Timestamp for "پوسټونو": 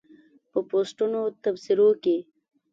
0.69-1.21